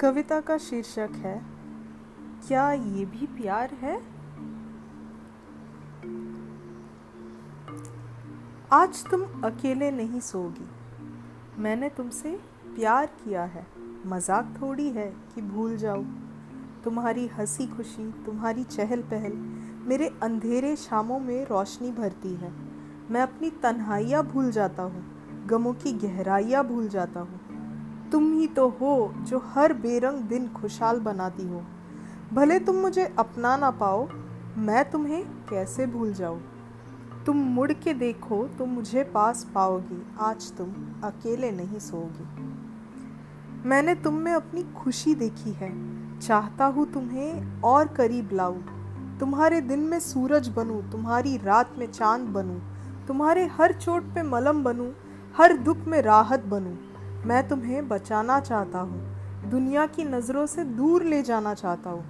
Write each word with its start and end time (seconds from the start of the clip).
कविता 0.00 0.40
का 0.40 0.58
शीर्षक 0.58 1.10
है, 1.14 1.42
क्या 2.48 2.72
ये 2.72 3.04
भी 3.04 3.26
प्यार 3.26 3.70
है? 3.74 3.94
आज 8.72 9.04
तुम 9.06 9.22
अकेले 9.44 9.90
नहीं 9.90 10.20
सोगी। 10.20 10.68
मैंने 11.62 11.88
तुमसे 11.88 12.40
प्यार 12.66 13.06
किया 13.06 13.44
है। 13.44 13.66
मज़ाक 14.06 14.54
थोड़ी 14.62 14.88
है 14.90 15.08
कि 15.34 15.42
भूल 15.42 15.76
जाओ 15.76 16.02
तुम्हारी 16.84 17.26
हँसी 17.26 17.66
खुशी, 17.66 18.10
तुम्हारी 18.26 18.64
चहल 18.64 19.02
पहल, 19.02 19.32
मेरे 19.88 20.08
अंधेरे 20.22 20.76
शामों 20.76 21.20
में 21.20 21.44
रोशनी 21.44 21.92
भरती 21.92 22.34
है। 22.34 22.52
मैं 23.10 23.20
अपनी 23.20 23.50
तन्हाइयाँ 23.50 24.24
भूल 24.24 24.50
जाता 24.50 24.82
हूँ। 24.82 25.04
गमों 25.46 25.74
की 25.74 25.92
गहराइयाँ 25.92 26.64
भूल 26.64 26.88
जाता 26.88 27.20
हूँ। 27.20 27.47
तुम 28.12 28.32
ही 28.32 28.46
तो 28.46 28.68
हो 28.70 29.14
जो 29.18 29.38
हर 29.46 29.72
बेरंग 29.72 30.20
दिन 30.20 30.48
खुशहाल 30.48 31.00
बनाती 31.00 31.48
हो। 31.48 31.62
भले 32.32 32.58
तुम 32.58 32.76
मुझे 32.76 33.04
अपना 33.18 33.56
ना 33.56 33.70
पाओ, 33.70 34.08
मैं 34.58 34.90
तुम्हें 34.90 35.24
कैसे 35.50 35.86
भूल 35.86 36.12
जाऊँ? 36.12 36.40
तुम 37.26 37.36
मुड़ 37.36 37.72
के 37.72 37.94
देखो 37.94 38.46
तो 38.48 38.66
मुझे 38.66 39.04
पास 39.04 39.46
पाओगी, 39.54 40.02
आज 40.20 40.52
तुम 40.52 40.72
अकेले 41.04 41.50
नहीं 41.50 41.78
सोओगी। 41.78 42.26
मैंने 43.68 43.94
तुम 43.94 44.14
में 44.14 44.32
अपनी 44.32 44.62
खुशी 44.76 45.14
देखी 45.14 45.52
है, 45.52 45.70
चाहता 46.18 46.66
हूँ 46.66 46.92
तुम्हें 46.92 47.62
और 47.62 47.88
करीब 47.88 48.30
लाऊं। 48.32 48.60
तुम्हारे 49.18 49.60
दिन 49.60 49.80
में 49.80 49.98
सूरज 50.00 50.48
बनूं, 50.48 50.80
तुम्हारी 50.90 51.36
रात 51.36 51.74
में 51.78 51.86
चाँद 51.86 52.28
बनूं, 52.28 52.58
तुम्हारे 53.06 53.46
हर 53.46 53.72
चोट 53.72 54.02
पे 54.02 54.22
मलम 54.22 54.62
बनूं, 54.64 54.90
हर 55.36 55.56
दुख 55.56 55.78
में 55.86 56.00
राहत 56.02 56.44
बनूं। 56.44 56.76
मैं 57.26 57.48
तुम्हें 57.48 57.88
बचाना 57.88 58.40
चाहता 58.40 58.78
हूँ। 58.78 59.16
दुनिया 59.50 59.86
की 59.86 60.04
नज़रों 60.04 60.46
से 60.46 60.64
दूर 60.64 61.02
ले 61.02 61.22
जाना 61.22 61.54
चाहता 61.54 61.90
हूँ। 61.90 62.04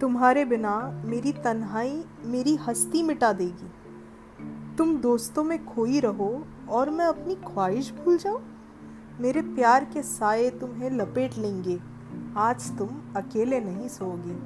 तुम्हारे 0.00 0.44
बिना 0.44 1.02
मेरी 1.04 1.32
तन्हाई, 1.32 2.04
मेरी 2.24 2.56
हस्ती 2.56 3.02
मिटा 3.02 3.32
देगी। 3.32 3.70
तुम 4.76 4.96
दोस्तों 4.96 5.44
में 5.44 5.64
खोई 5.64 6.00
रहो 6.00 6.46
और 6.68 6.90
मैं 6.90 7.06
अपनी 7.06 7.34
ख्वाहिश 7.34 7.92
भूल 7.92 8.18
जाऊँ। 8.18 8.42
मेरे 9.20 9.42
प्यार 9.42 9.84
के 9.84 10.02
साए 10.02 10.50
तुम्हें 10.50 10.90
लपेट 10.90 11.38
लेंगे। 11.38 11.80
आज 12.36 12.78
तुम 12.78 12.88
अकेले 13.16 13.60
नहीं 13.60 13.88
सोओगी। 13.88 14.38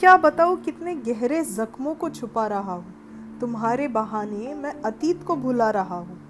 क्या 0.00 0.16
बताओ 0.16 0.56
कितने 0.56 0.94
गहरे 0.94 1.44
जख्मों 1.44 1.94
को 1.94 2.08
छुपा 2.08 2.46
रहा 2.46 2.72
हूँ। 2.72 3.38
तुम्हारे 3.40 3.88
बहाने 3.88 4.54
मैं 4.54 4.82
अतीत 4.82 5.22
को 5.22 5.36
भुला 5.36 5.70
रहा 5.70 5.96
हूँ। 5.96 6.21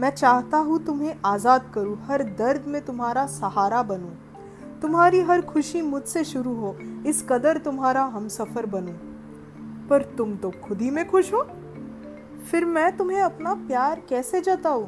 मैं 0.00 0.10
चाहता 0.10 0.56
हूँ 0.56 0.84
तुम्हें 0.84 1.16
आज़ाद 1.24 1.72
करूँ, 1.74 1.98
हर 2.06 2.22
दर्द 2.22 2.64
में 2.66 2.84
तुम्हारा 2.84 3.26
सहारा 3.26 3.82
बनूँ। 3.82 4.12
तुम्हारी 4.82 5.20
हर 5.20 5.40
खुशी 5.40 5.82
मुझसे 5.82 6.24
शुरू 6.24 6.54
हो, 6.54 6.76
इस 7.06 7.26
कदर 7.28 7.58
तुम्हारा 7.58 8.02
हम 8.02 8.28
सफ़र 8.28 8.66
बनूँ। 8.66 8.94
पर 9.88 10.02
तुम 10.02 10.36
तो 10.36 10.50
खुद 10.50 10.80
ही 10.80 10.90
में 10.90 11.10
खुश 11.10 11.32
हो। 11.32 11.42
फिर 12.50 12.64
मैं 12.64 12.96
तुम्हें 12.96 13.20
अपना 13.20 13.54
प्यार 13.54 14.02
कैसे 14.08 14.40
जताऊँ? 14.40 14.86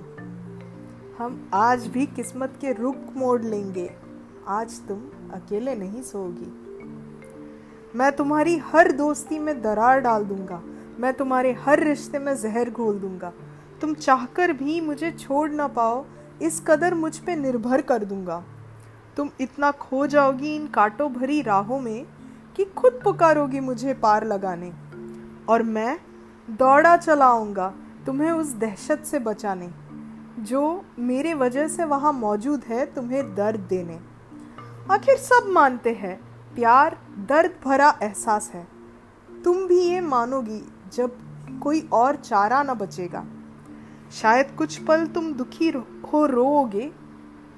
हम 1.18 1.50
आज 1.54 1.86
भी 1.86 2.06
किस्मत 2.06 2.58
के 2.60 2.72
रुख 2.72 2.96
मोड़ 3.16 3.42
लेंगे। 3.42 3.90
आज 4.48 4.80
तुम 4.88 4.98
अकेले 5.32 5.74
नहीं 5.74 6.02
सोगी 6.02 6.52
मैं 7.98 8.12
तुम्हारी 8.12 8.58
हर 8.58 8.92
दोस्ती 8.92 9.38
में 9.38 9.62
दरार 9.62 10.00
डाल 10.00 10.24
दूँगा। 10.24 10.62
मैं 10.98 11.14
तुम्हारे 11.14 11.52
हर 11.52 11.80
रिश्ते 11.80 12.18
में 12.18 12.36
जहर 12.36 12.70
घोल 12.70 12.98
दूँगा। 12.98 13.32
तुम 13.80 13.94
चाहकर 13.94 14.52
भी 14.52 14.80
मुझे 14.80 15.10
छोड़ 15.10 15.50
ना 15.50 15.66
पाओ, 15.68 16.04
इस 16.42 16.62
कदर 16.66 16.94
मुझ 16.94 17.18
पे 17.18 17.36
निर्भर 17.36 17.80
कर 17.80 18.04
दूँगा। 18.04 18.44
तुम 19.16 19.30
इतना 19.40 19.70
खो 19.70 20.06
जाओगी 20.06 20.54
इन 20.56 20.66
कांटों 20.66 21.12
भरी 21.12 21.40
राहों 21.42 21.80
में 21.80 22.06
कि 22.56 22.64
खुद 22.64 23.00
पुकारोगी 23.04 23.60
मुझे 23.60 23.94
पार 23.94 24.26
लगाने। 24.26 24.72
और 25.48 25.62
मैं 25.62 25.98
दौड़ा 26.50 26.96
चलाऊँगा 26.96 27.74
तुम्हें 28.06 28.30
उस 28.30 28.52
दहशत 28.52 29.02
से 29.04 29.18
बचाने, 29.18 29.70
जो 30.38 30.84
मेरे 30.98 31.34
वजह 31.34 31.68
से 31.68 31.84
वहाँ 31.84 32.12
मौजूद 32.12 32.64
है 32.64 32.84
तुम्हें 32.86 33.34
दर्द 33.34 33.60
देने। 33.60 33.98
आखिर 34.90 35.16
सब 35.16 35.48
मानते 35.48 35.92
हैं, 35.92 36.20
प्यार 36.54 36.98
दर्द 37.28 37.54
भरा 37.64 37.98
एहसास 38.02 38.50
है। 38.54 38.66
तुम 39.44 39.66
भी 39.66 39.80
ये 39.80 40.00
मानोगी 40.00 40.62
जब 40.94 41.18
कोई 41.62 41.88
और 41.92 42.16
चारा 42.16 42.62
ना 42.62 42.74
बचेगा। 42.74 43.24
शायद 44.10 44.50
कुछ 44.58 44.78
पल 44.78 45.06
तुम 45.06 45.32
दुखी 45.34 45.68
हो 46.12 46.24
रोओगे, 46.26 46.90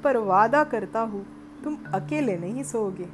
पर 0.04 0.16
वादा 0.16 0.64
करता 0.64 1.00
हूँ, 1.00 1.24
तुम 1.64 1.76
अकेले 1.94 2.36
नहीं 2.36 2.62
सोओगे। 2.62 3.08